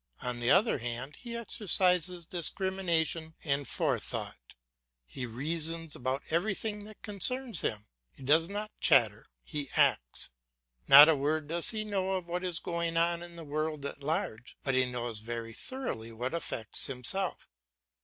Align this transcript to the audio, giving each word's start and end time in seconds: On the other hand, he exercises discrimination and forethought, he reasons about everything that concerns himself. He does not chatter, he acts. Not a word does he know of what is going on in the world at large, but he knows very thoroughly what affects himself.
On 0.23 0.39
the 0.39 0.49
other 0.49 0.79
hand, 0.79 1.17
he 1.17 1.35
exercises 1.35 2.25
discrimination 2.25 3.35
and 3.43 3.67
forethought, 3.67 4.55
he 5.05 5.27
reasons 5.27 5.95
about 5.95 6.23
everything 6.31 6.85
that 6.85 7.03
concerns 7.03 7.59
himself. 7.61 7.83
He 8.11 8.23
does 8.23 8.49
not 8.49 8.71
chatter, 8.79 9.27
he 9.43 9.69
acts. 9.75 10.29
Not 10.87 11.07
a 11.07 11.15
word 11.15 11.47
does 11.49 11.69
he 11.69 11.83
know 11.83 12.13
of 12.13 12.25
what 12.25 12.43
is 12.43 12.57
going 12.59 12.97
on 12.97 13.21
in 13.21 13.35
the 13.35 13.43
world 13.43 13.85
at 13.85 14.01
large, 14.01 14.57
but 14.63 14.73
he 14.73 14.85
knows 14.87 15.19
very 15.19 15.53
thoroughly 15.53 16.11
what 16.11 16.33
affects 16.33 16.87
himself. 16.87 17.47